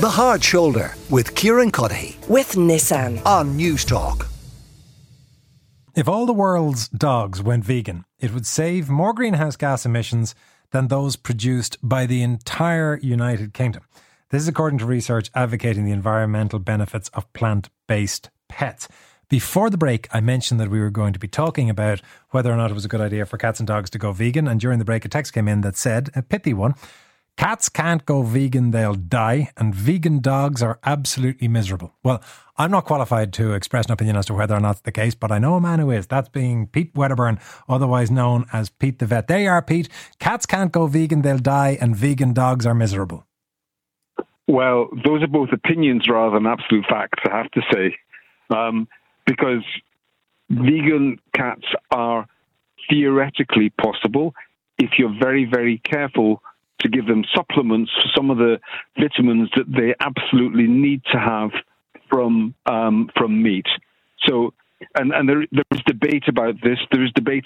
[0.00, 3.20] The Hard Shoulder with Kieran Cuddihy with Nissan.
[3.26, 4.26] on Newstalk.
[5.94, 10.34] If all the world's dogs went vegan, it would save more greenhouse gas emissions
[10.70, 13.82] than those produced by the entire United Kingdom.
[14.30, 18.88] This is according to research advocating the environmental benefits of plant based pets.
[19.28, 22.56] Before the break, I mentioned that we were going to be talking about whether or
[22.56, 24.48] not it was a good idea for cats and dogs to go vegan.
[24.48, 26.74] And during the break, a text came in that said, a pithy one,
[27.40, 31.94] Cats can't go vegan, they'll die, and vegan dogs are absolutely miserable.
[32.04, 32.22] Well,
[32.58, 35.14] I'm not qualified to express an opinion as to whether or not that's the case,
[35.14, 36.06] but I know a man who is.
[36.06, 39.26] That's being Pete Wedderburn, otherwise known as Pete the Vet.
[39.26, 39.88] There you are, Pete.
[40.18, 43.24] Cats can't go vegan, they'll die, and vegan dogs are miserable.
[44.46, 47.96] Well, those are both opinions rather than absolute facts, I have to say.
[48.54, 48.86] Um,
[49.26, 49.64] because
[50.50, 52.26] vegan cats are
[52.90, 54.34] theoretically possible
[54.76, 56.42] if you're very, very careful
[56.80, 58.58] to give them supplements for some of the
[58.98, 61.50] vitamins that they absolutely need to have
[62.08, 63.66] from um, from meat.
[64.26, 64.52] So,
[64.94, 66.78] and and there there is debate about this.
[66.92, 67.44] There is debate.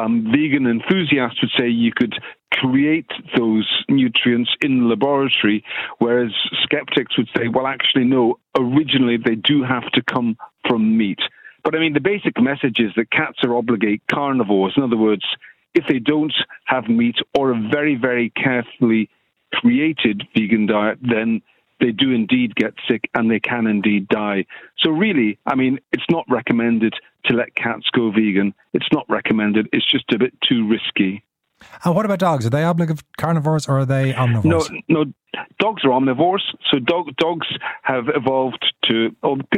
[0.00, 2.14] Um, vegan enthusiasts would say you could
[2.52, 5.64] create those nutrients in the laboratory,
[5.98, 6.30] whereas
[6.62, 8.38] skeptics would say, well, actually, no.
[8.56, 10.36] Originally, they do have to come
[10.68, 11.18] from meat.
[11.64, 14.74] But I mean, the basic message is that cats are obligate carnivores.
[14.76, 15.24] In other words,
[15.74, 19.08] if they don't have meat or a very, very carefully
[19.52, 21.42] created vegan diet, then
[21.80, 24.44] they do indeed get sick and they can indeed die.
[24.78, 28.54] So, really, I mean, it's not recommended to let cats go vegan.
[28.72, 29.68] It's not recommended.
[29.72, 31.24] It's just a bit too risky.
[31.84, 32.46] And what about dogs?
[32.46, 34.70] Are they obligate carnivores or are they omnivores?
[34.88, 35.12] No, no,
[35.58, 36.42] dogs are omnivores.
[36.70, 37.46] So dog, dogs
[37.82, 39.14] have evolved to,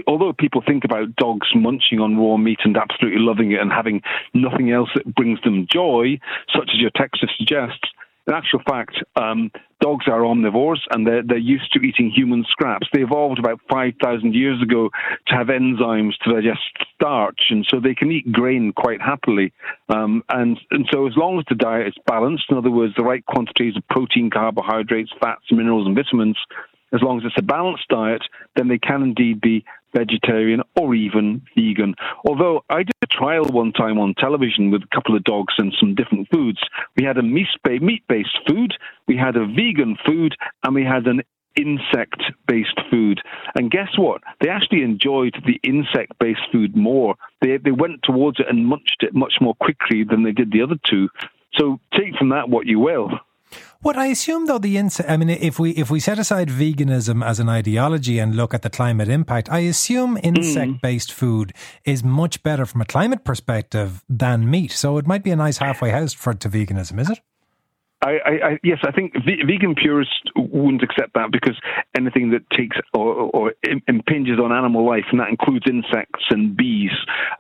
[0.07, 4.03] although people think about dogs munching on raw meat and absolutely loving it and having
[4.35, 6.19] nothing else that brings them joy,
[6.55, 7.89] such as your text suggests,
[8.27, 12.87] in actual fact, um, dogs are omnivores and they're, they're used to eating human scraps.
[12.93, 14.91] They evolved about 5,000 years ago
[15.27, 16.61] to have enzymes to digest
[16.95, 19.53] starch, and so they can eat grain quite happily.
[19.89, 23.05] Um, and, and so, as long as the diet is balanced, in other words, the
[23.05, 26.37] right quantities of protein, carbohydrates, fats, minerals, and vitamins,
[26.93, 28.23] as long as it's a balanced diet,
[28.55, 31.95] then they can indeed be vegetarian or even vegan.
[32.27, 35.73] Although I did a trial one time on television with a couple of dogs and
[35.79, 36.61] some different foods.
[36.97, 37.49] We had a meat
[38.09, 38.75] based food,
[39.07, 41.23] we had a vegan food, and we had an
[41.57, 43.21] insect based food.
[43.55, 44.23] And guess what?
[44.41, 47.15] They actually enjoyed the insect based food more.
[47.41, 50.63] They, they went towards it and munched it much more quickly than they did the
[50.63, 51.09] other two.
[51.59, 53.11] So take from that what you will.
[53.83, 55.11] What I assume, though, the insect.
[55.11, 58.63] I mean, if we if we set aside veganism as an ideology and look at
[58.63, 61.13] the climate impact, I assume insect-based mm.
[61.13, 61.53] food
[61.85, 64.71] is much better from a climate perspective than meat.
[64.71, 67.21] So it might be a nice halfway house for to veganism, is it?
[68.03, 71.57] I, I, yes, I think vegan purists wouldn't accept that because
[71.97, 73.55] anything that takes or, or,
[73.87, 76.91] impinges on animal life, and that includes insects and bees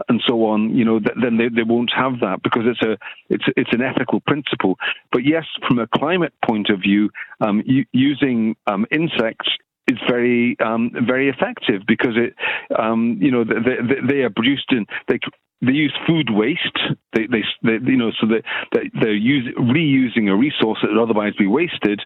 [0.08, 2.96] and so on, you know, then they, they won't have that because it's a
[3.28, 4.76] it's it's an ethical principle.
[5.10, 7.62] But yes, from a climate point of view, um,
[7.92, 9.48] using um, insects
[9.88, 12.34] is very um, very effective because it
[12.78, 15.18] um, you know they, they, they, are produced in they
[15.62, 16.78] they use food waste.
[17.12, 18.42] They, they, they you know, so they,
[18.72, 22.00] they, they're use, reusing a resource that would otherwise be wasted,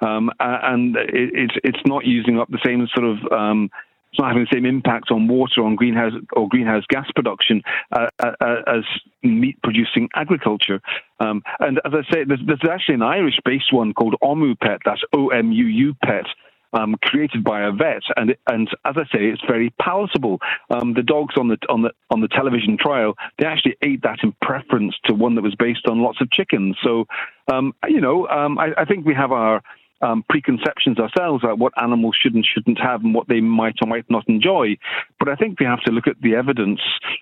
[0.00, 3.70] um, and it, it's it's not using up the same sort of um,
[4.12, 7.62] it's not having the same impact on water, on greenhouse or greenhouse gas production
[7.92, 8.84] uh, uh, uh as
[9.22, 10.80] meat producing agriculture.
[11.18, 14.80] Um, and as I say, there's, there's actually an Irish based one called OMU Pet.
[14.84, 16.26] that's O M U U Pet,
[16.72, 20.40] um, created by a vet, and and as I say, it's very palatable.
[20.70, 24.18] Um, the dogs on the on the on the television trial, they actually ate that
[24.22, 26.76] in preference to one that was based on lots of chickens.
[26.82, 27.06] So,
[27.52, 29.62] um, you know, um, I, I, think we have our
[30.00, 33.88] um, preconceptions ourselves about what animals should and shouldn't have and what they might or
[33.88, 34.76] might not enjoy.
[35.18, 36.80] But I think we have to look at the evidence,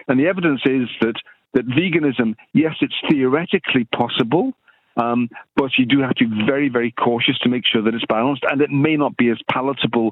[0.09, 1.17] and the evidence is that
[1.55, 4.53] that veganism, yes, it's theoretically possible.
[4.97, 8.05] Um, but you do have to be very, very cautious to make sure that it's
[8.07, 10.11] balanced, and it may not be as palatable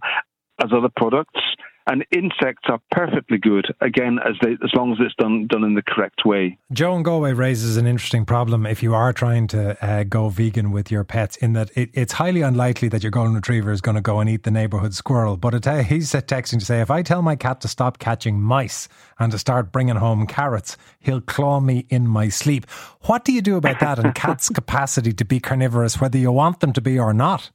[0.63, 1.41] as other products.
[1.89, 5.75] And insects are perfectly good, again, as they, as long as it's done done in
[5.75, 6.59] the correct way.
[6.71, 10.71] Joe and Galway raises an interesting problem if you are trying to uh, go vegan
[10.71, 13.95] with your pets, in that it, it's highly unlikely that your golden retriever is going
[13.95, 15.39] to go and eat the neighbourhood squirrel.
[15.39, 18.87] But it, he's texting to say, if I tell my cat to stop catching mice
[19.19, 22.69] and to start bringing home carrots, he'll claw me in my sleep.
[23.03, 26.61] What do you do about that and cats' capacity to be carnivorous, whether you want
[26.61, 27.51] them to be or not?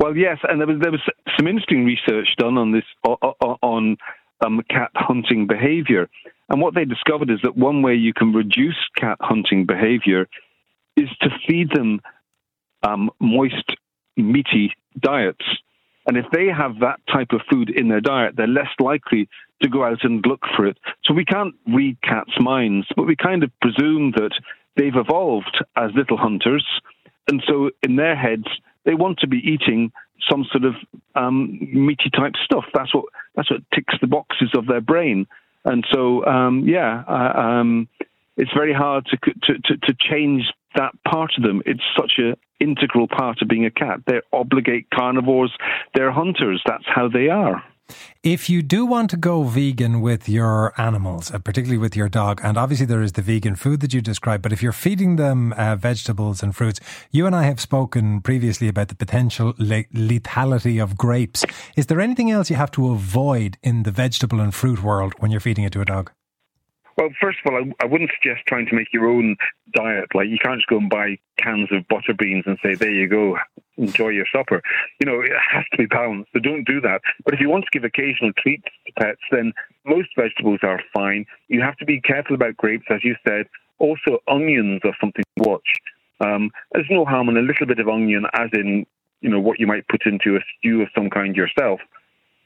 [0.00, 1.02] Well, yes, and there was there was
[1.36, 3.98] some interesting research done on this on
[4.44, 6.08] um, cat hunting behaviour,
[6.48, 10.26] and what they discovered is that one way you can reduce cat hunting behaviour
[10.96, 12.00] is to feed them
[12.82, 13.76] um, moist,
[14.16, 15.44] meaty diets.
[16.06, 19.28] And if they have that type of food in their diet, they're less likely
[19.62, 20.78] to go out and look for it.
[21.04, 24.32] So we can't read cats' minds, but we kind of presume that
[24.76, 26.66] they've evolved as little hunters.
[27.28, 28.46] And so in their heads,
[28.84, 29.92] they want to be eating
[30.30, 30.74] some sort of
[31.14, 32.64] um, meaty type stuff.
[32.74, 33.04] That's what
[33.34, 35.26] that's what ticks the boxes of their brain.
[35.64, 37.64] And so, um, yeah, uh,
[38.36, 40.44] it's very hard to, to, to to change
[40.74, 41.62] that part of them.
[41.66, 44.00] It's such an integral part of being a cat.
[44.06, 45.52] They're obligate carnivores.
[45.94, 46.62] They're hunters.
[46.64, 47.62] That's how they are.
[48.22, 52.40] If you do want to go vegan with your animals, uh, particularly with your dog,
[52.42, 55.52] and obviously there is the vegan food that you described, but if you're feeding them
[55.54, 60.82] uh, vegetables and fruits, you and I have spoken previously about the potential le- lethality
[60.82, 61.44] of grapes.
[61.76, 65.30] Is there anything else you have to avoid in the vegetable and fruit world when
[65.30, 66.10] you're feeding it to a dog?
[67.00, 69.36] Well, first of all, I, I, wouldn't suggest trying to make your own
[69.74, 70.14] diet.
[70.14, 73.08] Like, you can't just go and buy cans of butter beans and say, there you
[73.08, 73.38] go,
[73.80, 74.62] enjoy your supper.
[75.00, 77.00] You know, it has to be balanced, so don't do that.
[77.24, 79.52] But if you want to give occasional treats to pets, then
[79.84, 81.26] most vegetables are fine.
[81.48, 83.46] You have to be careful about grapes, as you said.
[83.78, 85.68] Also, onions are something to watch.
[86.20, 88.86] Um, there's no harm in a little bit of onion, as in,
[89.22, 91.80] you know, what you might put into a stew of some kind yourself.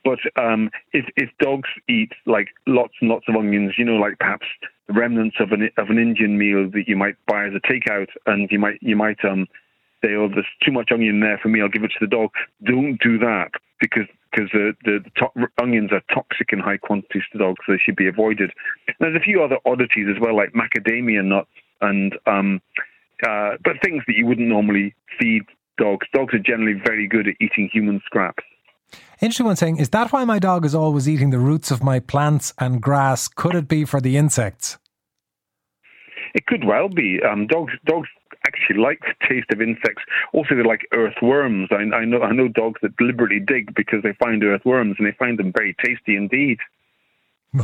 [0.05, 4.19] But um, if if dogs eat like lots and lots of onions, you know, like
[4.19, 4.47] perhaps
[4.89, 8.51] remnants of an of an Indian meal that you might buy as a takeout, and
[8.51, 9.49] you might you might um,
[10.05, 12.31] say, oh, there's too much onion there for me, I'll give it to the dog.
[12.65, 17.23] Don't do that because because the, the, the to- onions are toxic in high quantities
[17.33, 18.51] to dogs, so they should be avoided.
[18.89, 21.49] And there's a few other oddities as well, like macadamia nuts
[21.81, 22.61] and um,
[23.27, 25.43] uh, but things that you wouldn't normally feed
[25.79, 26.07] dogs.
[26.13, 28.43] Dogs are generally very good at eating human scraps.
[29.21, 32.01] Interesting one saying, is that why my dog is always eating the roots of my
[32.01, 33.29] plants and grass?
[33.29, 34.79] Could it be for the insects?
[36.35, 37.21] It could well be.
[37.23, 38.09] Um, dogs dogs
[38.47, 40.03] actually like the taste of insects.
[40.33, 41.69] Also, they like earthworms.
[41.71, 45.17] I, I know I know dogs that deliberately dig because they find earthworms and they
[45.19, 46.59] find them very tasty indeed.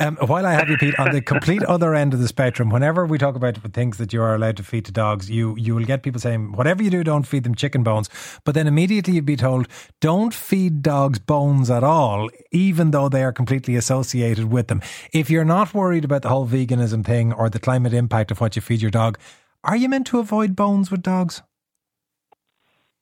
[0.00, 3.06] Um, while I have you, Pete, on the complete other end of the spectrum, whenever
[3.06, 5.84] we talk about things that you are allowed to feed to dogs, you you will
[5.84, 8.10] get people saying, whatever you do, don't feed them chicken bones.
[8.42, 9.68] But then immediately you'd be told,
[10.00, 14.82] don't feed dogs bones at all, even though they are completely associated with them.
[15.12, 18.56] If you're not worried about the whole veganism thing or the climate impact of what
[18.56, 19.16] you feed your dog,
[19.64, 21.42] are you meant to avoid bones with dogs?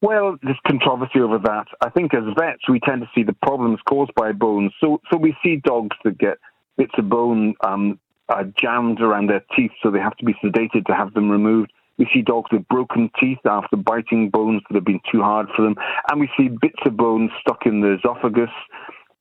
[0.01, 1.67] Well, there's controversy over that.
[1.81, 4.73] I think as vets, we tend to see the problems caused by bones.
[4.81, 6.39] So, so we see dogs that get
[6.77, 10.87] bits of bone um, uh, jammed around their teeth, so they have to be sedated
[10.87, 11.73] to have them removed.
[11.99, 15.63] We see dogs with broken teeth after biting bones that have been too hard for
[15.63, 15.77] them.
[16.11, 18.51] And we see bits of bone stuck in the esophagus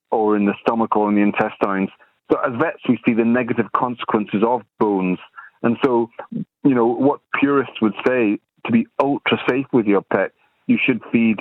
[0.10, 1.90] or in the stomach or in the intestines.
[2.32, 5.20] So as vets, we see the negative consequences of bones.
[5.64, 10.32] And so, you know, what purists would say to be ultra safe with your pet
[10.72, 11.40] you should feed,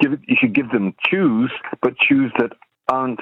[0.00, 1.50] give you should give them chews,
[1.82, 2.52] but chews that
[2.88, 3.20] aren't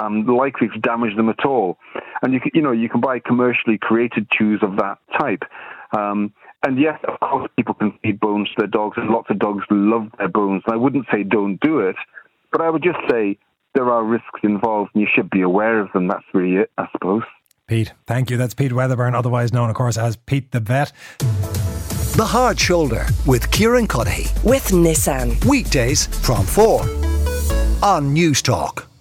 [0.00, 1.78] um, likely to damage them at all.
[2.22, 5.42] And you can, you know, you can buy commercially created chews of that type.
[5.96, 6.32] Um,
[6.64, 9.64] and yes, of course, people can feed bones to their dogs, and lots of dogs
[9.70, 10.62] love their bones.
[10.66, 11.96] I wouldn't say don't do it,
[12.52, 13.36] but I would just say
[13.74, 16.06] there are risks involved, and you should be aware of them.
[16.06, 17.24] That's really it, I suppose.
[17.72, 18.36] Pete, thank you.
[18.36, 20.92] That's Pete Wedderburn, otherwise known, of course, as Pete the Vet.
[21.18, 24.44] The Hard Shoulder with Kieran Cuddihy.
[24.44, 25.42] With Nissan.
[25.46, 26.82] Weekdays from 4
[27.82, 28.91] on Newstalk.